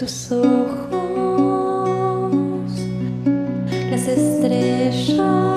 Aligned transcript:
tus 0.00 0.32
ojos, 0.32 0.88
las 3.90 4.08
estrellas, 4.08 5.49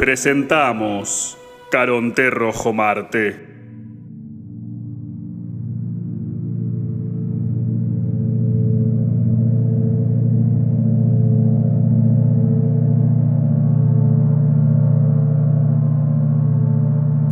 presentamos 0.00 1.36
Caronte 1.70 2.30
Rojo 2.30 2.72
Marte. 2.72 3.36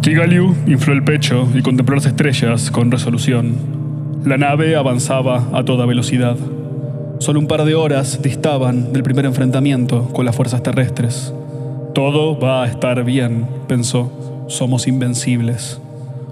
Tigaliu 0.02 0.54
infló 0.66 0.92
el 0.92 1.02
pecho 1.02 1.48
y 1.54 1.62
contempló 1.62 1.94
las 1.94 2.04
estrellas 2.04 2.70
con 2.70 2.90
resolución. 2.90 3.56
La 4.26 4.36
nave 4.36 4.76
avanzaba 4.76 5.48
a 5.54 5.64
toda 5.64 5.86
velocidad. 5.86 6.36
Solo 7.18 7.40
un 7.40 7.46
par 7.46 7.64
de 7.64 7.74
horas 7.74 8.20
distaban 8.20 8.92
del 8.92 9.02
primer 9.02 9.24
enfrentamiento 9.24 10.10
con 10.10 10.26
las 10.26 10.36
fuerzas 10.36 10.62
terrestres. 10.62 11.32
Todo 11.94 12.38
va 12.38 12.62
a 12.62 12.66
estar 12.66 13.04
bien, 13.04 13.46
pensó. 13.66 14.12
Somos 14.48 14.86
invencibles. 14.86 15.80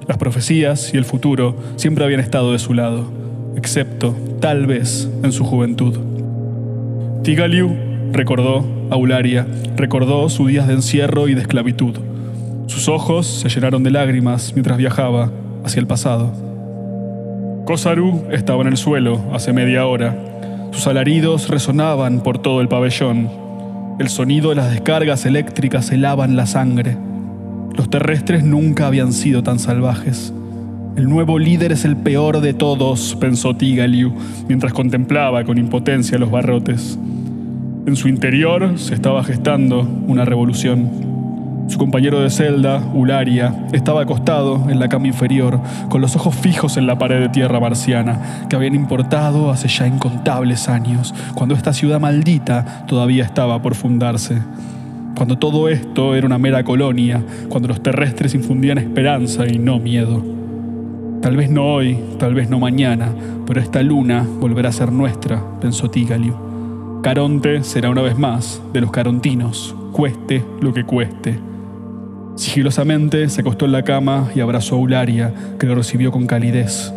Las 0.06 0.18
profecías 0.18 0.94
y 0.94 0.96
el 0.96 1.04
futuro 1.04 1.56
siempre 1.76 2.04
habían 2.04 2.20
estado 2.20 2.52
de 2.52 2.58
su 2.58 2.74
lado, 2.74 3.04
excepto, 3.56 4.14
tal 4.40 4.66
vez, 4.66 5.10
en 5.22 5.32
su 5.32 5.44
juventud. 5.44 5.98
Tigaliu 7.22 7.74
recordó 8.12 8.64
a 8.90 8.94
Eularia, 8.94 9.46
recordó 9.76 10.28
sus 10.28 10.48
días 10.48 10.68
de 10.68 10.74
encierro 10.74 11.28
y 11.28 11.34
de 11.34 11.40
esclavitud. 11.40 11.96
Sus 12.66 12.88
ojos 12.88 13.26
se 13.26 13.48
llenaron 13.48 13.82
de 13.82 13.90
lágrimas 13.90 14.52
mientras 14.54 14.78
viajaba 14.78 15.30
hacia 15.64 15.80
el 15.80 15.86
pasado. 15.86 16.32
Kosaru 17.64 18.26
estaba 18.30 18.62
en 18.62 18.68
el 18.68 18.76
suelo 18.76 19.20
hace 19.32 19.52
media 19.52 19.86
hora. 19.86 20.14
Sus 20.70 20.86
alaridos 20.86 21.48
resonaban 21.48 22.20
por 22.20 22.38
todo 22.38 22.60
el 22.60 22.68
pabellón. 22.68 23.45
El 23.98 24.10
sonido 24.10 24.50
de 24.50 24.56
las 24.56 24.70
descargas 24.70 25.24
eléctricas 25.24 25.90
helaban 25.90 26.36
la 26.36 26.44
sangre. 26.44 26.98
Los 27.74 27.88
terrestres 27.88 28.44
nunca 28.44 28.86
habían 28.86 29.14
sido 29.14 29.42
tan 29.42 29.58
salvajes. 29.58 30.34
El 30.96 31.08
nuevo 31.08 31.38
líder 31.38 31.72
es 31.72 31.86
el 31.86 31.96
peor 31.96 32.42
de 32.42 32.52
todos, 32.52 33.16
pensó 33.18 33.56
Tigaliu, 33.56 34.12
mientras 34.48 34.74
contemplaba 34.74 35.44
con 35.44 35.56
impotencia 35.56 36.18
los 36.18 36.30
barrotes. 36.30 36.98
En 37.86 37.96
su 37.96 38.08
interior 38.08 38.78
se 38.78 38.92
estaba 38.92 39.24
gestando 39.24 39.80
una 40.06 40.26
revolución. 40.26 41.05
Su 41.68 41.78
compañero 41.78 42.20
de 42.20 42.30
celda, 42.30 42.80
Ularia, 42.94 43.66
estaba 43.72 44.02
acostado 44.02 44.70
en 44.70 44.78
la 44.78 44.88
cama 44.88 45.08
inferior, 45.08 45.60
con 45.88 46.00
los 46.00 46.14
ojos 46.14 46.34
fijos 46.36 46.76
en 46.76 46.86
la 46.86 46.96
pared 46.96 47.20
de 47.20 47.28
tierra 47.28 47.58
marciana, 47.58 48.46
que 48.48 48.54
habían 48.54 48.76
importado 48.76 49.50
hace 49.50 49.66
ya 49.66 49.86
incontables 49.86 50.68
años, 50.68 51.12
cuando 51.34 51.56
esta 51.56 51.72
ciudad 51.72 51.98
maldita 51.98 52.84
todavía 52.86 53.24
estaba 53.24 53.60
por 53.60 53.74
fundarse. 53.74 54.40
Cuando 55.16 55.38
todo 55.38 55.68
esto 55.68 56.14
era 56.14 56.26
una 56.26 56.38
mera 56.38 56.62
colonia, 56.62 57.22
cuando 57.48 57.68
los 57.68 57.82
terrestres 57.82 58.34
infundían 58.34 58.78
esperanza 58.78 59.46
y 59.46 59.58
no 59.58 59.80
miedo. 59.80 60.22
Tal 61.20 61.36
vez 61.36 61.50
no 61.50 61.64
hoy, 61.64 61.98
tal 62.18 62.34
vez 62.34 62.48
no 62.48 62.60
mañana, 62.60 63.08
pero 63.44 63.60
esta 63.60 63.82
luna 63.82 64.24
volverá 64.40 64.68
a 64.68 64.72
ser 64.72 64.92
nuestra, 64.92 65.42
pensó 65.60 65.90
Tigaliu. 65.90 67.00
Caronte 67.02 67.64
será 67.64 67.90
una 67.90 68.02
vez 68.02 68.16
más 68.16 68.62
de 68.72 68.80
los 68.82 68.92
carontinos, 68.92 69.74
cueste 69.92 70.44
lo 70.60 70.72
que 70.72 70.84
cueste. 70.84 71.55
Sigilosamente 72.36 73.28
se 73.30 73.40
acostó 73.40 73.64
en 73.64 73.72
la 73.72 73.82
cama 73.82 74.30
y 74.34 74.40
abrazó 74.40 74.76
a 74.76 74.78
Eularia, 74.78 75.32
que 75.58 75.66
lo 75.66 75.74
recibió 75.74 76.12
con 76.12 76.26
calidez. 76.26 76.92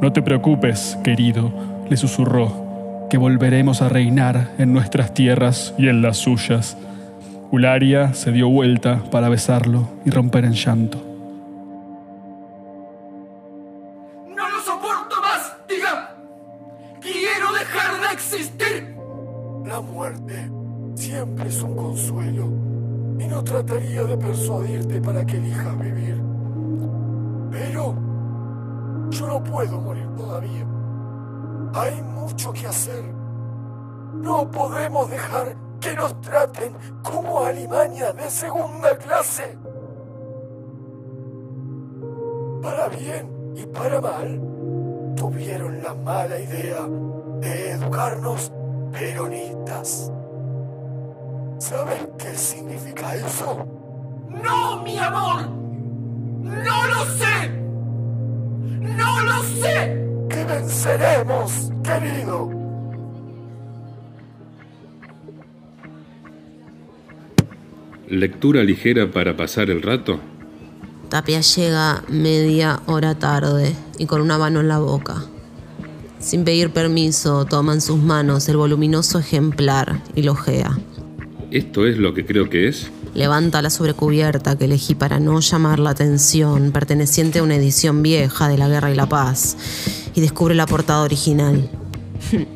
No 0.00 0.12
te 0.12 0.22
preocupes, 0.22 0.98
querido, 1.04 1.52
le 1.90 1.98
susurró, 1.98 3.06
que 3.10 3.18
volveremos 3.18 3.82
a 3.82 3.90
reinar 3.90 4.52
en 4.58 4.72
nuestras 4.72 5.12
tierras 5.12 5.74
y 5.76 5.88
en 5.88 6.00
las 6.00 6.16
suyas. 6.16 6.78
Eularia 7.52 8.14
se 8.14 8.32
dio 8.32 8.48
vuelta 8.48 9.02
para 9.10 9.28
besarlo 9.28 9.88
y 10.06 10.10
romper 10.10 10.46
en 10.46 10.54
llanto. 10.54 11.09
Trataría 23.50 24.04
de 24.04 24.16
persuadirte 24.16 25.00
para 25.00 25.26
que 25.26 25.36
elijas 25.36 25.76
vivir. 25.80 26.22
Pero 27.50 27.94
yo 29.10 29.26
no 29.26 29.42
puedo 29.42 29.80
morir 29.80 30.06
todavía. 30.16 30.64
Hay 31.74 32.00
mucho 32.00 32.52
que 32.52 32.68
hacer. 32.68 33.04
No 34.14 34.48
podemos 34.52 35.10
dejar 35.10 35.56
que 35.80 35.94
nos 35.94 36.20
traten 36.20 36.74
como 37.02 37.40
Alemania 37.40 38.12
de 38.12 38.30
segunda 38.30 38.96
clase. 38.96 39.58
Para 42.62 42.88
bien 42.88 43.52
y 43.56 43.66
para 43.66 44.00
mal, 44.00 44.40
tuvieron 45.16 45.82
la 45.82 45.94
mala 45.94 46.38
idea 46.38 46.86
de 47.40 47.70
educarnos 47.72 48.52
peronistas. 48.92 50.12
¿Saben 51.60 52.08
qué 52.18 52.34
significa 52.34 53.14
eso? 53.16 53.66
¡No, 54.42 54.82
mi 54.82 54.96
amor! 54.96 55.46
¡No 56.40 56.86
lo 56.86 57.04
sé! 57.04 57.50
¡No 58.96 59.22
lo 59.22 59.42
sé! 59.42 60.06
Que 60.30 60.44
venceremos, 60.46 61.70
querido. 61.84 62.50
¿Lectura 68.08 68.64
ligera 68.64 69.10
para 69.10 69.36
pasar 69.36 69.68
el 69.68 69.82
rato? 69.82 70.18
Tapia 71.10 71.42
llega 71.42 72.02
media 72.08 72.80
hora 72.86 73.16
tarde 73.16 73.76
y 73.98 74.06
con 74.06 74.22
una 74.22 74.38
mano 74.38 74.60
en 74.60 74.68
la 74.68 74.78
boca. 74.78 75.24
Sin 76.20 76.42
pedir 76.44 76.72
permiso, 76.72 77.44
toma 77.44 77.74
en 77.74 77.82
sus 77.82 77.98
manos 77.98 78.48
el 78.48 78.56
voluminoso 78.56 79.18
ejemplar 79.18 80.00
y 80.14 80.22
lo 80.22 80.32
ojea. 80.32 80.78
¿Esto 81.50 81.84
es 81.84 81.98
lo 81.98 82.14
que 82.14 82.24
creo 82.24 82.48
que 82.48 82.68
es? 82.68 82.92
Levanta 83.12 83.60
la 83.60 83.70
sobrecubierta 83.70 84.56
que 84.56 84.66
elegí 84.66 84.94
para 84.94 85.18
no 85.18 85.40
llamar 85.40 85.80
la 85.80 85.90
atención, 85.90 86.70
perteneciente 86.70 87.40
a 87.40 87.42
una 87.42 87.56
edición 87.56 88.04
vieja 88.04 88.48
de 88.48 88.56
La 88.56 88.68
Guerra 88.68 88.92
y 88.92 88.94
la 88.94 89.08
Paz, 89.08 89.56
y 90.14 90.20
descubre 90.20 90.54
la 90.54 90.66
portada 90.66 91.02
original. 91.02 91.68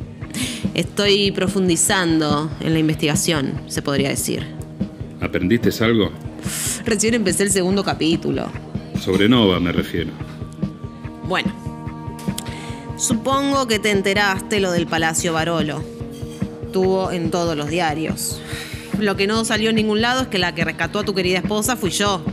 Estoy 0.74 1.32
profundizando 1.32 2.48
en 2.60 2.72
la 2.72 2.78
investigación, 2.78 3.62
se 3.66 3.82
podría 3.82 4.10
decir. 4.10 4.46
¿Aprendiste 5.20 5.70
algo? 5.82 6.12
Recién 6.84 7.14
empecé 7.14 7.42
el 7.42 7.50
segundo 7.50 7.82
capítulo. 7.82 8.46
Sobre 9.00 9.28
Nova 9.28 9.58
me 9.58 9.72
refiero. 9.72 10.12
Bueno, 11.24 11.52
supongo 12.96 13.66
que 13.66 13.80
te 13.80 13.90
enteraste 13.90 14.60
lo 14.60 14.70
del 14.70 14.86
Palacio 14.86 15.32
Barolo. 15.32 15.82
Estuvo 16.62 17.10
en 17.10 17.32
todos 17.32 17.56
los 17.56 17.68
diarios. 17.68 18.40
Lo 19.00 19.16
que 19.16 19.26
no 19.26 19.44
salió 19.44 19.70
en 19.70 19.76
ningún 19.76 20.00
lado 20.00 20.22
es 20.22 20.28
que 20.28 20.38
la 20.38 20.54
que 20.54 20.64
rescató 20.64 21.00
a 21.00 21.04
tu 21.04 21.14
querida 21.14 21.38
esposa 21.38 21.76
fui 21.76 21.90
yo. 21.90 22.24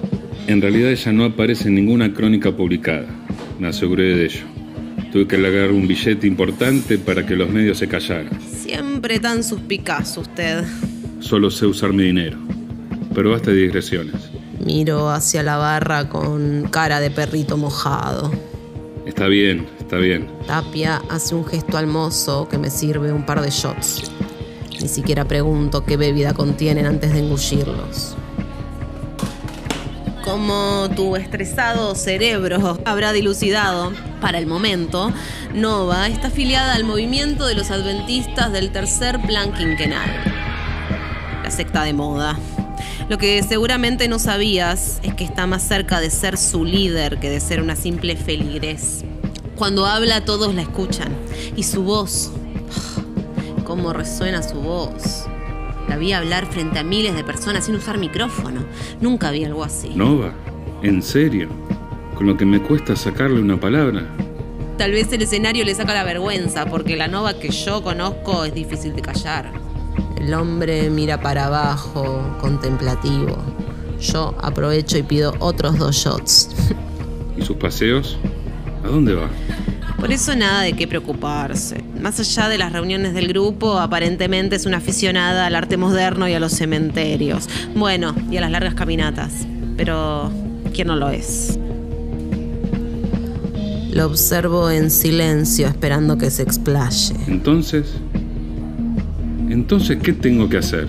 En 0.47 0.61
realidad 0.61 0.91
ella 0.91 1.11
no 1.11 1.25
aparece 1.25 1.67
en 1.67 1.75
ninguna 1.75 2.13
crónica 2.13 2.51
publicada. 2.51 3.05
Me 3.59 3.67
aseguré 3.67 4.15
de 4.15 4.25
ello. 4.25 4.45
Tuve 5.11 5.27
que 5.27 5.37
largar 5.37 5.71
un 5.71 5.87
billete 5.87 6.25
importante 6.25 6.97
para 6.97 7.25
que 7.25 7.35
los 7.35 7.49
medios 7.49 7.77
se 7.77 7.87
callaran. 7.87 8.29
Siempre 8.41 9.19
tan 9.19 9.43
suspicaz 9.43 10.17
usted. 10.17 10.63
Solo 11.19 11.51
sé 11.51 11.65
usar 11.65 11.93
mi 11.93 12.03
dinero. 12.03 12.37
Pero 13.13 13.31
basta 13.31 13.51
de 13.51 13.57
digresiones. 13.57 14.31
Miro 14.63 15.09
hacia 15.09 15.43
la 15.43 15.57
barra 15.57 16.07
con 16.07 16.67
cara 16.71 16.99
de 16.99 17.11
perrito 17.11 17.57
mojado. 17.57 18.31
Está 19.05 19.27
bien, 19.27 19.67
está 19.79 19.97
bien. 19.97 20.29
Tapia 20.47 21.01
hace 21.09 21.35
un 21.35 21.45
gesto 21.45 21.77
al 21.77 21.87
mozo 21.87 22.47
que 22.47 22.57
me 22.57 22.69
sirve 22.69 23.11
un 23.11 23.25
par 23.25 23.41
de 23.41 23.49
shots. 23.49 24.11
Ni 24.81 24.87
siquiera 24.87 25.25
pregunto 25.25 25.85
qué 25.85 25.95
bebida 25.95 26.33
contienen 26.33 26.87
antes 26.87 27.13
de 27.13 27.19
engullirlos. 27.19 28.15
Como 30.23 30.89
tu 30.95 31.15
estresado 31.15 31.93
cerebro 31.93 32.79
habrá 32.85 33.13
dilucidado, 33.13 33.91
para 34.21 34.39
el 34.39 34.47
momento, 34.47 35.11
Nova 35.53 36.07
está 36.07 36.27
afiliada 36.27 36.73
al 36.73 36.83
movimiento 36.83 37.45
de 37.45 37.55
los 37.55 37.69
adventistas 37.69 38.51
del 38.51 38.71
tercer 38.71 39.19
plan 39.21 39.53
quinquenal. 39.53 40.09
La 41.43 41.51
secta 41.51 41.83
de 41.83 41.93
moda. 41.93 42.39
Lo 43.09 43.17
que 43.17 43.43
seguramente 43.43 44.07
no 44.07 44.19
sabías 44.19 44.99
es 45.03 45.13
que 45.13 45.23
está 45.23 45.45
más 45.45 45.63
cerca 45.63 45.99
de 45.99 46.09
ser 46.09 46.37
su 46.37 46.65
líder 46.65 47.19
que 47.19 47.29
de 47.29 47.39
ser 47.39 47.61
una 47.61 47.75
simple 47.75 48.15
feligrés. 48.15 49.03
Cuando 49.57 49.85
habla 49.85 50.25
todos 50.25 50.55
la 50.55 50.61
escuchan. 50.61 51.15
Y 51.55 51.63
su 51.63 51.83
voz, 51.83 52.31
cómo 53.71 53.93
resuena 53.93 54.43
su 54.43 54.59
voz. 54.59 55.27
La 55.87 55.95
vi 55.95 56.11
hablar 56.11 56.45
frente 56.45 56.79
a 56.79 56.83
miles 56.83 57.15
de 57.15 57.23
personas 57.23 57.67
sin 57.67 57.75
usar 57.75 57.97
micrófono. 57.97 58.65
Nunca 58.99 59.31
vi 59.31 59.45
algo 59.45 59.63
así. 59.63 59.91
Nova, 59.95 60.33
¿en 60.83 61.01
serio? 61.01 61.47
Con 62.17 62.27
lo 62.27 62.35
que 62.35 62.43
me 62.43 62.61
cuesta 62.61 62.97
sacarle 62.97 63.39
una 63.39 63.57
palabra. 63.57 64.03
Tal 64.77 64.91
vez 64.91 65.13
el 65.13 65.21
escenario 65.21 65.63
le 65.63 65.73
saca 65.73 65.93
la 65.93 66.03
vergüenza, 66.03 66.65
porque 66.65 66.97
la 66.97 67.07
Nova 67.07 67.39
que 67.39 67.49
yo 67.49 67.81
conozco 67.81 68.43
es 68.43 68.53
difícil 68.53 68.93
de 68.93 69.03
callar. 69.03 69.49
El 70.17 70.33
hombre 70.33 70.89
mira 70.89 71.21
para 71.21 71.45
abajo, 71.45 72.35
contemplativo. 72.41 73.37
Yo 74.01 74.35
aprovecho 74.41 74.97
y 74.97 75.03
pido 75.03 75.33
otros 75.39 75.77
dos 75.77 75.95
shots. 75.95 76.49
¿Y 77.37 77.41
sus 77.41 77.55
paseos? 77.55 78.17
¿A 78.83 78.89
dónde 78.89 79.13
va? 79.13 79.29
Por 80.01 80.11
eso 80.11 80.35
nada 80.35 80.63
de 80.63 80.73
qué 80.73 80.87
preocuparse. 80.87 81.83
Más 82.01 82.19
allá 82.19 82.49
de 82.49 82.57
las 82.57 82.73
reuniones 82.73 83.13
del 83.13 83.27
grupo, 83.27 83.77
aparentemente 83.77 84.55
es 84.55 84.65
una 84.65 84.77
aficionada 84.77 85.45
al 85.45 85.53
arte 85.53 85.77
moderno 85.77 86.27
y 86.27 86.33
a 86.33 86.39
los 86.39 86.53
cementerios. 86.53 87.47
Bueno, 87.75 88.15
y 88.31 88.37
a 88.37 88.41
las 88.41 88.49
largas 88.49 88.73
caminatas. 88.73 89.31
Pero, 89.77 90.31
¿quién 90.73 90.87
no 90.87 90.95
lo 90.95 91.11
es? 91.11 91.59
Lo 93.93 94.07
observo 94.07 94.71
en 94.71 94.89
silencio, 94.89 95.67
esperando 95.67 96.17
que 96.17 96.31
se 96.31 96.41
explaye. 96.41 97.13
Entonces... 97.27 97.93
Entonces, 99.49 99.99
¿qué 100.01 100.13
tengo 100.13 100.49
que 100.49 100.57
hacer? 100.57 100.87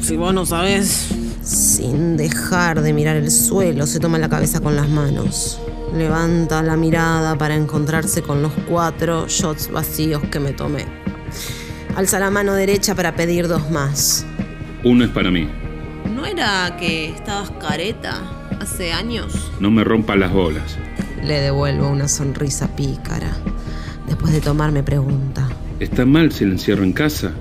Si 0.00 0.16
vos 0.16 0.32
no 0.32 0.46
sabes. 0.46 1.08
Sin 1.42 2.16
dejar 2.16 2.80
de 2.80 2.94
mirar 2.94 3.16
el 3.16 3.30
suelo, 3.30 3.86
se 3.86 4.00
toma 4.00 4.18
la 4.18 4.30
cabeza 4.30 4.60
con 4.60 4.74
las 4.74 4.88
manos. 4.88 5.60
Levanta 5.94 6.62
la 6.62 6.76
mirada 6.76 7.36
para 7.36 7.56
encontrarse 7.56 8.22
con 8.22 8.42
los 8.42 8.52
cuatro 8.68 9.26
shots 9.28 9.70
vacíos 9.70 10.22
que 10.30 10.38
me 10.38 10.52
tomé. 10.52 10.86
Alza 11.96 12.20
la 12.20 12.30
mano 12.30 12.54
derecha 12.54 12.94
para 12.94 13.14
pedir 13.16 13.48
dos 13.48 13.70
más. 13.70 14.24
Uno 14.84 15.04
es 15.04 15.10
para 15.10 15.30
mí. 15.30 15.48
¿No 16.14 16.26
era 16.26 16.76
que 16.78 17.10
estabas 17.10 17.50
careta 17.60 18.22
hace 18.60 18.92
años? 18.92 19.50
No 19.58 19.70
me 19.70 19.82
rompa 19.82 20.14
las 20.16 20.32
bolas. 20.32 20.76
Le 21.24 21.40
devuelvo 21.40 21.88
una 21.88 22.06
sonrisa 22.06 22.68
pícara. 22.76 23.36
Después 24.06 24.32
de 24.32 24.40
tomar 24.40 24.70
me 24.70 24.82
pregunta. 24.82 25.48
¿Está 25.80 26.06
mal 26.06 26.30
si 26.32 26.44
la 26.44 26.52
encierro 26.52 26.84
en 26.84 26.92
casa? 26.92 27.32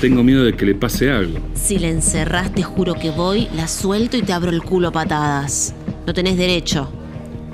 Tengo 0.00 0.22
miedo 0.22 0.44
de 0.44 0.54
que 0.54 0.66
le 0.66 0.74
pase 0.74 1.10
algo. 1.10 1.38
Si 1.54 1.78
la 1.78 1.88
encerrás, 1.88 2.52
te 2.52 2.62
juro 2.62 2.94
que 2.94 3.10
voy, 3.10 3.48
la 3.54 3.68
suelto 3.68 4.18
y 4.18 4.22
te 4.22 4.34
abro 4.34 4.50
el 4.50 4.62
culo 4.62 4.88
a 4.88 4.92
patadas. 4.92 5.74
No 6.06 6.12
tenés 6.12 6.36
derecho. 6.36 6.92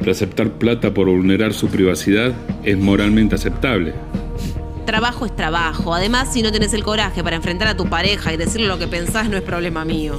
Pero 0.00 0.12
aceptar 0.12 0.50
plata 0.50 0.93
por 0.93 1.08
vulnerar 1.08 1.52
su 1.52 1.69
privacidad 1.69 2.32
es 2.64 2.76
moralmente 2.76 3.37
aceptable. 3.37 3.94
Trabajo 4.87 5.26
es 5.26 5.37
trabajo. 5.37 5.94
Además, 5.94 6.32
si 6.32 6.43
no 6.43 6.50
tenés 6.50 6.75
el 6.75 6.82
coraje 6.82 7.23
para 7.23 7.37
enfrentar 7.37 7.69
a 7.69 7.76
tu 7.76 7.87
pareja 7.88 8.32
y 8.32 8.37
decirle 8.37 8.67
lo 8.67 8.79
que 8.79 8.88
pensás, 8.88 9.29
no 9.29 9.37
es 9.37 9.43
problema 9.43 9.85
mío. 9.85 10.19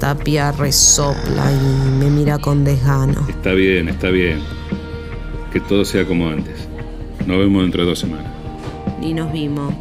Tapia 0.00 0.52
resopla 0.52 1.50
y 1.52 1.90
me 1.98 2.10
mira 2.10 2.38
con 2.38 2.64
desgano. 2.64 3.26
Está 3.28 3.52
bien, 3.52 3.88
está 3.88 4.10
bien. 4.10 4.40
Que 5.52 5.60
todo 5.60 5.84
sea 5.84 6.04
como 6.04 6.28
antes. 6.28 6.68
Nos 7.26 7.38
vemos 7.38 7.62
dentro 7.62 7.82
de 7.82 7.88
dos 7.88 7.98
semanas. 7.98 8.30
Y 9.00 9.14
nos 9.14 9.32
vimos. 9.32 9.72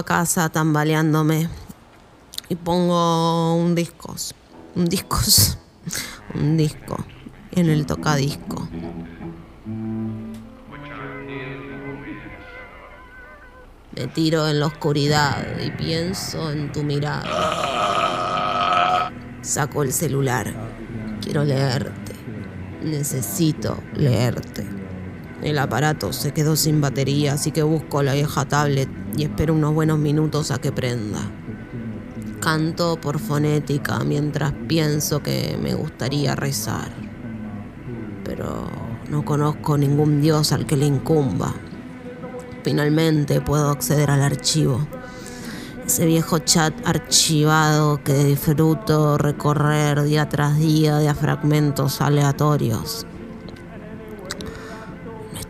A 0.00 0.04
casa 0.04 0.48
tambaleándome 0.48 1.48
y 2.48 2.56
pongo 2.56 3.54
un 3.54 3.74
disco, 3.74 4.14
un 4.74 4.86
discos, 4.86 5.58
un 6.34 6.56
disco 6.56 6.96
en 7.52 7.68
el 7.68 7.86
tocadisco. 7.86 8.68
Me 13.96 14.06
tiro 14.06 14.48
en 14.48 14.60
la 14.60 14.66
oscuridad 14.66 15.46
y 15.60 15.70
pienso 15.72 16.50
en 16.50 16.72
tu 16.72 16.82
mirada. 16.82 17.28
Saco 19.42 19.82
el 19.82 19.92
celular. 19.92 20.50
Quiero 21.20 21.44
leerte. 21.44 22.14
Necesito 22.82 23.82
leerte. 23.94 24.79
El 25.42 25.58
aparato 25.58 26.12
se 26.12 26.32
quedó 26.32 26.54
sin 26.54 26.80
batería, 26.80 27.34
así 27.34 27.50
que 27.50 27.62
busco 27.62 28.02
la 28.02 28.12
vieja 28.12 28.44
tablet 28.44 28.88
y 29.16 29.24
espero 29.24 29.54
unos 29.54 29.72
buenos 29.74 29.98
minutos 29.98 30.50
a 30.50 30.58
que 30.58 30.70
prenda. 30.70 31.20
Canto 32.40 33.00
por 33.00 33.18
fonética 33.18 33.98
mientras 34.00 34.52
pienso 34.68 35.22
que 35.22 35.58
me 35.60 35.74
gustaría 35.74 36.34
rezar. 36.34 36.90
Pero 38.24 38.68
no 39.08 39.24
conozco 39.24 39.78
ningún 39.78 40.20
dios 40.20 40.52
al 40.52 40.66
que 40.66 40.76
le 40.76 40.86
incumba. 40.86 41.54
Finalmente 42.62 43.40
puedo 43.40 43.70
acceder 43.70 44.10
al 44.10 44.22
archivo. 44.22 44.86
Ese 45.86 46.04
viejo 46.04 46.38
chat 46.38 46.74
archivado 46.86 48.02
que 48.04 48.12
disfruto 48.24 49.16
recorrer 49.16 50.02
día 50.02 50.28
tras 50.28 50.58
día 50.58 50.98
de 50.98 51.08
a 51.08 51.14
fragmentos 51.14 52.00
aleatorios. 52.00 53.06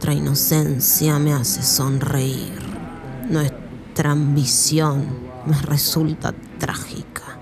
Nuestra 0.01 0.15
inocencia 0.19 1.19
me 1.19 1.35
hace 1.35 1.63
sonreír. 1.63 2.59
Nuestra 3.29 4.13
ambición 4.13 5.05
me 5.45 5.55
resulta 5.61 6.33
trágica. 6.59 7.39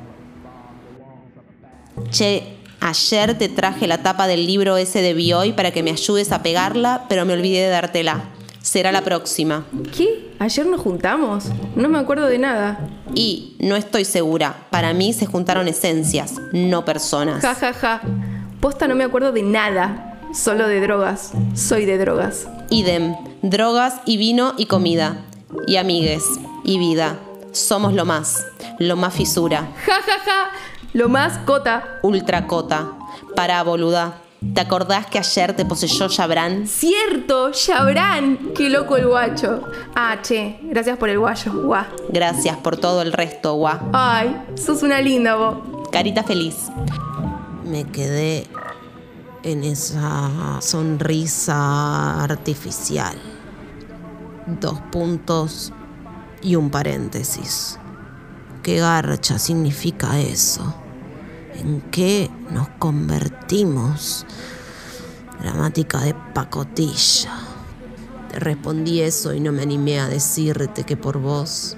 Che, 2.11 2.57
ayer 2.81 3.39
te 3.39 3.49
traje 3.49 3.87
la 3.87 4.03
tapa 4.03 4.27
del 4.27 4.45
libro 4.45 4.77
ese 4.77 5.03
de 5.03 5.15
Bioy 5.15 5.53
para 5.53 5.71
que 5.71 5.85
me 5.85 5.93
ayudes 5.93 6.33
a 6.33 6.43
pegarla, 6.43 7.05
pero 7.09 7.25
me 7.25 7.35
olvidé 7.35 7.63
de 7.63 7.69
dártela. 7.69 8.25
Será 8.61 8.91
la 8.91 9.05
próxima. 9.05 9.65
¿Qué? 9.97 10.33
¿Ayer 10.41 10.67
nos 10.67 10.81
juntamos? 10.81 11.45
No 11.77 11.89
me 11.89 12.01
acuerdo 12.01 12.27
de 12.27 12.39
nada. 12.39 12.89
Y 13.15 13.57
no 13.61 13.77
estoy 13.77 14.05
segura. 14.05 14.67
Para 14.71 14.93
mí 14.95 15.13
se 15.13 15.27
juntaron 15.27 15.69
esencias, 15.69 16.35
no 16.53 16.85
personas. 16.85 17.41
Ja, 17.41 17.55
ja, 17.55 17.73
ja. 17.73 18.01
Posta 18.59 18.89
no 18.89 18.97
me 18.97 19.05
acuerdo 19.05 19.31
de 19.31 19.45
nada. 19.45 20.08
Solo 20.33 20.69
de 20.69 20.81
drogas. 20.81 21.33
Soy 21.55 21.85
de 21.85 21.99
drogas. 21.99 22.49
Idem, 22.71 23.15
drogas 23.43 24.01
y 24.05 24.17
vino 24.17 24.55
y 24.57 24.67
comida. 24.67 25.25
Y 25.67 25.77
amigues 25.77 26.25
y 26.65 26.79
vida. 26.79 27.19
Somos 27.53 27.95
lo 27.95 28.05
más, 28.05 28.47
lo 28.79 28.97
más 28.97 29.15
fisura. 29.15 29.69
Ja, 29.87 29.95
ja, 29.95 30.19
ja. 30.25 30.51
Lo 30.93 31.09
más 31.09 31.39
cota. 31.39 31.99
Ultra 32.03 32.47
cota. 32.47 32.93
Para 33.35 33.63
boluda. 33.63 34.19
¿Te 34.55 34.61
acordás 34.61 35.07
que 35.07 35.19
ayer 35.19 35.57
te 35.57 35.65
poseyó 35.65 36.07
Yabran? 36.07 36.69
Cierto, 36.69 37.51
Chabran. 37.51 38.53
Qué 38.55 38.71
loco 38.71 38.97
el 38.97 39.09
guacho. 39.09 39.65
Ah, 39.97 40.19
che, 40.23 40.61
gracias 40.63 40.97
por 40.97 41.09
el 41.09 41.19
guayo. 41.19 41.53
Guau. 41.53 41.85
Gracias 42.11 42.57
por 42.59 42.77
todo 42.77 43.03
el 43.03 43.13
resto, 43.13 43.55
guá. 43.55 43.81
Ay, 43.93 44.37
sos 44.55 44.85
una 44.85 45.01
linda 45.01 45.35
vos. 45.35 45.57
Carita 45.91 46.23
feliz. 46.23 46.69
Me 47.65 47.85
quedé 47.85 48.47
en 49.43 49.65
esa 49.65 50.61
sonrisa 50.61 52.23
artificial. 52.23 53.17
Dos 54.61 54.81
puntos 54.93 55.73
y 56.43 56.57
un 56.57 56.71
paréntesis. 56.71 57.79
¿Qué 58.63 58.79
garcha 58.79 59.39
significa 59.39 60.19
eso? 60.21 60.75
¿En 61.55 61.81
qué 61.91 62.31
nos 62.51 62.69
convertimos? 62.79 64.27
Gramática 65.41 66.01
de 66.01 66.15
pacotilla. 66.35 67.31
Te 68.31 68.39
respondí 68.39 69.01
eso 69.01 69.33
y 69.33 69.41
no 69.41 69.53
me 69.53 69.63
animé 69.63 70.01
a 70.01 70.09
decirte 70.09 70.85
que 70.85 70.97
por 70.97 71.19
vos 71.19 71.78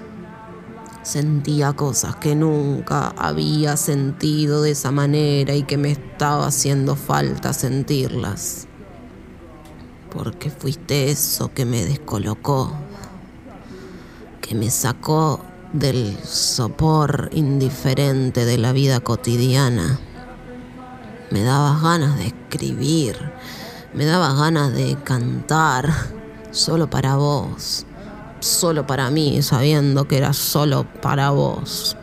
sentía 1.03 1.73
cosas 1.73 2.15
que 2.15 2.35
nunca 2.35 3.09
había 3.17 3.77
sentido 3.77 4.61
de 4.61 4.71
esa 4.71 4.91
manera 4.91 5.55
y 5.55 5.63
que 5.63 5.77
me 5.77 5.91
estaba 5.91 6.47
haciendo 6.47 6.95
falta 6.95 7.53
sentirlas. 7.53 8.67
Porque 10.11 10.49
fuiste 10.49 11.09
eso 11.09 11.53
que 11.53 11.65
me 11.65 11.85
descolocó, 11.85 12.73
que 14.41 14.55
me 14.55 14.69
sacó 14.69 15.41
del 15.73 16.17
sopor 16.23 17.29
indiferente 17.33 18.45
de 18.45 18.57
la 18.57 18.73
vida 18.73 18.99
cotidiana. 18.99 19.99
Me 21.31 21.43
dabas 21.43 21.81
ganas 21.81 22.17
de 22.17 22.27
escribir, 22.27 23.15
me 23.93 24.05
dabas 24.05 24.37
ganas 24.37 24.73
de 24.73 24.97
cantar, 25.01 25.89
solo 26.51 26.89
para 26.89 27.15
vos, 27.15 27.85
solo 28.41 28.85
para 28.85 29.09
mí, 29.09 29.41
sabiendo 29.41 30.07
que 30.07 30.17
era 30.17 30.33
solo 30.33 30.85
para 31.01 31.29
vos. 31.29 31.95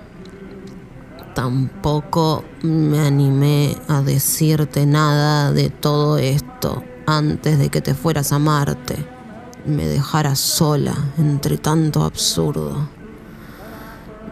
Tampoco 1.35 2.45
me 2.63 2.99
animé 2.99 3.77
a 3.87 4.01
decirte 4.03 4.87
nada 4.87 5.53
de 5.53 5.71
todo 5.71 6.19
esto 6.19 6.83
antes 7.07 7.59
de 7.59 7.71
que 7.71 7.81
te 7.81 7.95
fueras 7.95 8.33
a 8.33 8.39
Marte, 8.39 8.97
me 9.65 9.87
dejaras 9.87 10.39
sola 10.39 10.95
entre 11.17 11.57
tanto 11.57 12.03
absurdo. 12.03 12.89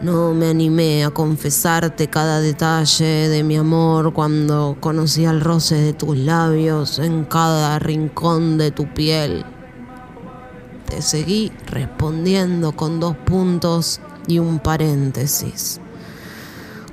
No 0.01 0.35
me 0.35 0.47
animé 0.47 1.03
a 1.03 1.09
confesarte 1.09 2.07
cada 2.07 2.39
detalle 2.39 3.29
de 3.29 3.43
mi 3.43 3.55
amor 3.57 4.13
cuando 4.13 4.77
conocí 4.79 5.25
el 5.25 5.41
roce 5.41 5.75
de 5.75 5.93
tus 5.93 6.15
labios 6.15 6.99
en 6.99 7.25
cada 7.25 7.79
rincón 7.79 8.59
de 8.59 8.69
tu 8.69 8.93
piel. 8.93 9.43
Te 10.87 11.01
seguí 11.01 11.51
respondiendo 11.67 12.71
con 12.71 12.99
dos 12.99 13.15
puntos 13.17 13.99
y 14.25 14.39
un 14.39 14.59
paréntesis, 14.59 15.79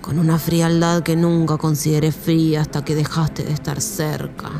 con 0.00 0.18
una 0.18 0.38
frialdad 0.38 1.02
que 1.02 1.16
nunca 1.16 1.56
consideré 1.56 2.12
fría 2.12 2.62
hasta 2.62 2.84
que 2.84 2.94
dejaste 2.94 3.44
de 3.44 3.52
estar 3.52 3.80
cerca. 3.80 4.50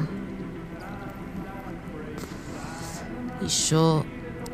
Y 3.42 3.48
yo 3.48 4.04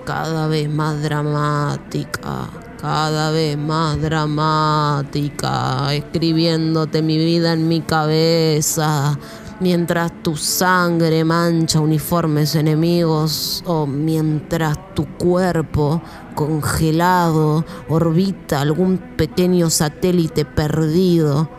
cada 0.05 0.49
vez 0.49 0.69
más 0.69 1.03
dramática, 1.03 2.49
cada 2.81 3.31
vez 3.31 3.59
más 3.59 4.01
dramática, 4.01 5.95
escribiéndote 5.95 7.03
mi 7.03 7.19
vida 7.19 7.53
en 7.53 7.69
mi 7.69 7.83
cabeza, 7.83 9.19
mientras 9.61 10.23
tu 10.23 10.37
sangre 10.37 11.25
mancha 11.25 11.81
uniformes 11.81 12.55
enemigos 12.55 13.63
o 13.67 13.87
mientras 13.87 14.95
tu 14.95 15.07
cuerpo 15.17 16.03
congelado 16.35 17.65
orbita 17.89 18.61
algún 18.61 18.99
pequeño 19.17 19.71
satélite 19.71 20.45
perdido. 20.45 21.51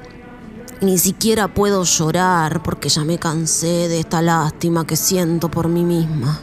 Ni 0.82 0.98
siquiera 0.98 1.54
puedo 1.54 1.84
llorar 1.84 2.64
porque 2.64 2.90
ya 2.90 3.04
me 3.04 3.20
cansé 3.20 3.88
de 3.88 4.00
esta 4.00 4.22
lástima 4.22 4.86
que 4.88 4.96
siento 4.96 5.50
por 5.50 5.68
mí 5.68 5.84
misma. 5.84 6.40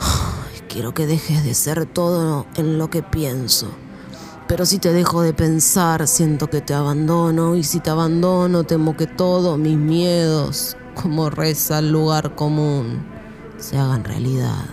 Quiero 0.68 0.94
que 0.94 1.06
dejes 1.06 1.44
de 1.44 1.54
ser 1.54 1.86
todo 1.86 2.46
en 2.56 2.78
lo 2.78 2.88
que 2.88 3.02
pienso. 3.02 3.68
Pero 4.46 4.66
si 4.66 4.78
te 4.78 4.92
dejo 4.92 5.22
de 5.22 5.32
pensar, 5.32 6.06
siento 6.06 6.48
que 6.48 6.60
te 6.60 6.74
abandono. 6.74 7.56
Y 7.56 7.62
si 7.62 7.80
te 7.80 7.90
abandono, 7.90 8.64
temo 8.64 8.96
que 8.96 9.06
todos 9.06 9.58
mis 9.58 9.76
miedos, 9.76 10.76
como 10.94 11.30
reza 11.30 11.78
el 11.78 11.90
lugar 11.90 12.34
común, 12.34 13.04
se 13.56 13.78
hagan 13.78 14.04
realidad. 14.04 14.66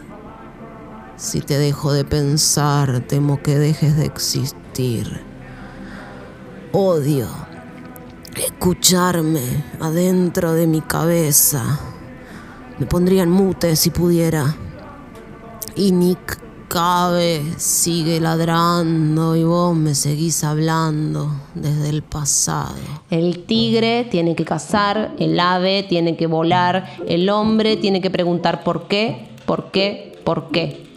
Si 1.15 1.41
te 1.41 1.57
dejo 1.57 1.93
de 1.93 2.03
pensar, 2.03 3.01
temo 3.07 3.41
que 3.41 3.57
dejes 3.57 3.95
de 3.95 4.05
existir. 4.05 5.21
Odio 6.73 7.27
escucharme 8.35 9.63
adentro 9.79 10.53
de 10.53 10.67
mi 10.67 10.81
cabeza. 10.81 11.79
Me 12.79 12.85
pondría 12.85 13.23
en 13.23 13.31
mute 13.31 13.75
si 13.75 13.89
pudiera. 13.89 14.55
Y 15.75 15.91
Nick 15.91 16.37
Cabe 16.71 17.41
sigue 17.57 18.21
ladrando 18.21 19.35
y 19.35 19.43
vos 19.43 19.75
me 19.75 19.93
seguís 19.93 20.41
hablando 20.45 21.27
desde 21.53 21.89
el 21.89 22.01
pasado. 22.01 22.75
El 23.09 23.43
tigre 23.43 24.05
tiene 24.05 24.35
que 24.35 24.45
cazar, 24.45 25.11
el 25.19 25.37
ave 25.37 25.83
tiene 25.83 26.15
que 26.15 26.27
volar, 26.27 26.85
el 27.09 27.29
hombre 27.29 27.75
tiene 27.75 27.99
que 27.99 28.09
preguntar 28.09 28.63
por 28.63 28.87
qué, 28.87 29.27
por 29.45 29.69
qué, 29.71 30.17
por 30.23 30.49
qué. 30.51 30.87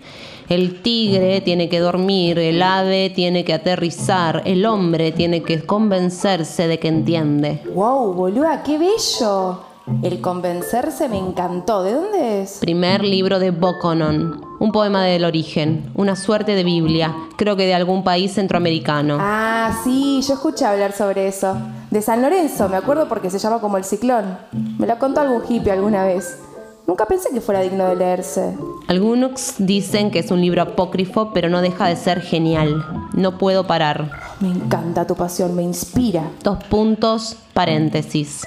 El 0.48 0.80
tigre 0.80 1.40
tiene 1.40 1.68
que 1.68 1.80
dormir, 1.80 2.38
el 2.38 2.62
ave 2.62 3.10
tiene 3.10 3.44
que 3.44 3.54
aterrizar, 3.54 4.42
el 4.44 4.66
hombre 4.66 5.10
tiene 5.10 5.42
que 5.42 5.66
convencerse 5.66 6.68
de 6.68 6.78
que 6.78 6.86
entiende. 6.86 7.64
¡Wow, 7.74 8.12
boluda, 8.12 8.62
qué 8.62 8.78
bello! 8.78 9.74
El 10.02 10.22
convencerse 10.22 11.10
me 11.10 11.18
encantó. 11.18 11.82
¿De 11.82 11.92
dónde 11.92 12.42
es? 12.42 12.58
Primer 12.60 13.04
libro 13.04 13.38
de 13.38 13.50
Bokonon, 13.50 14.40
un 14.64 14.72
poema 14.72 15.04
del 15.04 15.26
origen, 15.26 15.90
una 15.94 16.16
suerte 16.16 16.54
de 16.54 16.64
Biblia, 16.64 17.14
creo 17.36 17.54
que 17.54 17.66
de 17.66 17.74
algún 17.74 18.02
país 18.02 18.32
centroamericano. 18.32 19.18
Ah, 19.20 19.78
sí, 19.84 20.22
yo 20.26 20.32
escuché 20.32 20.64
hablar 20.64 20.92
sobre 20.92 21.28
eso. 21.28 21.54
De 21.90 22.00
San 22.00 22.22
Lorenzo, 22.22 22.70
me 22.70 22.76
acuerdo 22.76 23.06
porque 23.06 23.28
se 23.28 23.38
llama 23.38 23.60
como 23.60 23.76
el 23.76 23.84
ciclón. 23.84 24.38
Me 24.78 24.86
lo 24.86 24.98
contó 24.98 25.20
algún 25.20 25.42
hippie 25.46 25.70
alguna 25.70 26.06
vez. 26.06 26.38
Nunca 26.86 27.04
pensé 27.04 27.28
que 27.28 27.42
fuera 27.42 27.60
digno 27.60 27.86
de 27.86 27.96
leerse. 27.96 28.56
Algunos 28.88 29.56
dicen 29.58 30.10
que 30.10 30.20
es 30.20 30.30
un 30.30 30.40
libro 30.40 30.62
apócrifo, 30.62 31.32
pero 31.34 31.50
no 31.50 31.60
deja 31.60 31.86
de 31.88 31.96
ser 31.96 32.22
genial. 32.22 32.86
No 33.12 33.36
puedo 33.36 33.66
parar. 33.66 34.12
Me 34.40 34.48
encanta 34.48 35.06
tu 35.06 35.14
pasión, 35.14 35.54
me 35.54 35.62
inspira. 35.62 36.30
Dos 36.42 36.64
puntos, 36.64 37.36
paréntesis. 37.52 38.46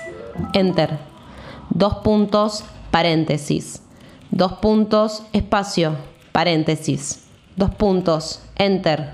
Enter. 0.54 0.98
Dos 1.70 1.98
puntos, 1.98 2.64
paréntesis. 2.90 3.84
Dos 4.32 4.54
puntos, 4.54 5.24
espacio, 5.34 5.96
paréntesis. 6.32 7.22
Dos 7.56 7.74
puntos, 7.76 8.42
enter, 8.56 9.14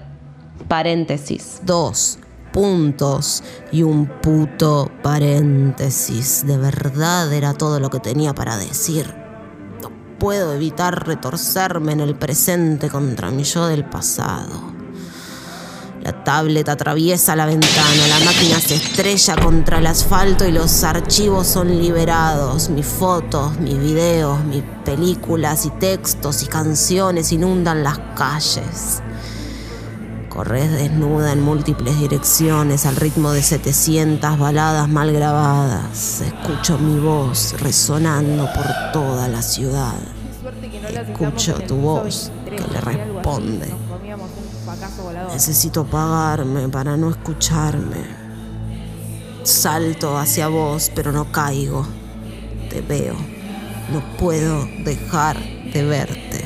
paréntesis. 0.68 1.62
Dos 1.64 2.20
puntos 2.52 3.44
y 3.72 3.84
un 3.84 4.08
puto 4.22 4.90
paréntesis. 5.02 6.46
De 6.46 6.58
verdad 6.58 7.32
era 7.34 7.54
todo 7.54 7.80
lo 7.80 7.90
que 7.90 8.00
tenía 8.00 8.34
para 8.34 8.58
decir. 8.58 9.14
No 9.82 9.92
puedo 10.20 10.54
evitar 10.54 11.08
retorcerme 11.08 11.94
en 11.94 12.00
el 12.00 12.16
presente 12.16 12.90
contra 12.90 13.32
mi 13.32 13.44
yo 13.44 13.68
del 13.68 13.86
pasado. 13.86 14.73
La 16.04 16.12
tablet 16.12 16.68
atraviesa 16.68 17.34
la 17.34 17.46
ventana, 17.46 18.08
la 18.10 18.26
máquina 18.26 18.60
se 18.60 18.76
estrella 18.76 19.38
contra 19.38 19.78
el 19.78 19.88
asfalto 19.88 20.46
y 20.46 20.52
los 20.52 20.84
archivos 20.84 21.48
son 21.48 21.82
liberados. 21.82 22.70
Mis 22.70 22.86
fotos, 22.86 23.58
mis 23.62 23.80
videos, 23.80 24.44
mis 24.44 24.64
películas 24.84 25.66
y 25.66 25.70
textos 25.70 26.44
y 26.44 26.48
canciones 26.48 27.32
inundan 27.32 27.86
las 27.86 28.00
calles. 28.18 29.02
Corres 30.28 30.74
desnuda 30.74 31.32
en 31.32 31.42
múltiples 31.42 31.98
direcciones 31.98 32.86
al 32.86 32.98
ritmo 32.98 33.32
de 33.32 33.42
700 33.42 34.38
baladas 34.38 34.90
mal 34.90 35.14
grabadas. 35.14 36.20
Escucho 36.20 36.78
mi 36.80 37.00
voz 37.00 37.56
resonando 37.62 38.50
por 38.54 38.66
toda 38.92 39.30
la 39.30 39.42
ciudad. 39.42 39.96
Escucho 41.08 41.54
tu 41.66 41.78
voz 41.78 42.30
que 42.44 42.74
le 42.74 42.82
responde. 42.82 43.74
Necesito 45.32 45.86
pagarme 45.86 46.70
para 46.70 46.98
no 46.98 47.10
escucharme. 47.10 47.98
Salto 49.44 50.18
hacia 50.18 50.48
vos, 50.48 50.92
pero 50.94 51.12
no 51.12 51.32
caigo. 51.32 51.86
Te 52.70 52.82
veo. 52.82 53.16
No 53.92 54.02
puedo 54.18 54.66
dejar 54.84 55.38
de 55.74 55.84
verte. 55.84 56.46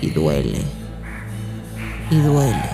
Y 0.00 0.10
duele. 0.10 0.62
Y 2.10 2.20
duele. 2.20 2.73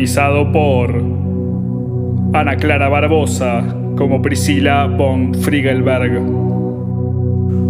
Protagonizado 0.00 0.50
por 0.50 1.02
Ana 2.32 2.56
Clara 2.56 2.88
Barbosa 2.88 3.62
como 3.96 4.22
Priscila 4.22 4.86
von 4.86 5.34
Friegelberg, 5.34 6.22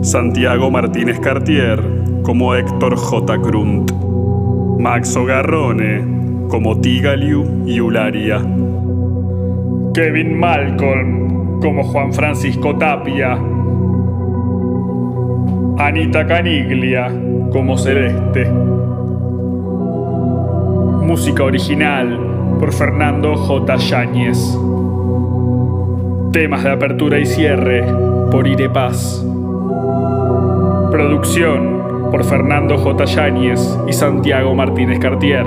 Santiago 0.03 0.71
Martínez 0.71 1.19
Cartier 1.19 1.83
como 2.23 2.55
Héctor 2.55 2.97
J. 2.97 3.37
Grunt. 3.39 3.91
Max 4.79 5.17
Ogarrone 5.17 6.47
como 6.49 6.81
Tigaliu 6.81 7.65
y 7.67 7.81
Ularia. 7.81 8.39
Kevin 9.93 10.39
Malcolm 10.39 11.61
como 11.61 11.83
Juan 11.83 12.13
Francisco 12.13 12.77
Tapia. 12.77 13.39
Anita 15.79 16.27
Caniglia 16.27 17.13
como 17.53 17.77
Celeste. 17.77 18.70
Música 21.11 21.43
original 21.43 22.57
por 22.61 22.73
Fernando 22.73 23.35
J. 23.35 23.77
Yáñez. 23.79 24.57
Temas 26.31 26.63
de 26.63 26.71
apertura 26.71 27.19
y 27.19 27.27
cierre 27.27 27.85
por 28.31 28.47
Ire 28.47 28.71
Paz. 28.71 29.27
Producción 30.93 32.13
por 32.13 32.23
Fernando 32.23 32.79
J. 32.79 33.05
Yáñez 33.07 33.77
y 33.89 33.93
Santiago 33.93 34.55
Martínez 34.55 35.01
Cartier. 35.01 35.47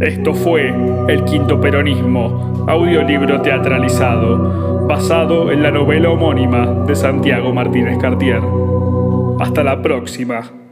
Esto 0.00 0.32
fue 0.32 0.74
El 1.08 1.24
Quinto 1.24 1.60
Peronismo, 1.60 2.64
audiolibro 2.66 3.42
teatralizado, 3.42 4.86
basado 4.88 5.52
en 5.52 5.62
la 5.62 5.70
novela 5.70 6.08
homónima 6.08 6.64
de 6.86 6.96
Santiago 6.96 7.52
Martínez 7.52 7.98
Cartier. 7.98 8.40
Hasta 9.40 9.62
la 9.62 9.82
próxima. 9.82 10.63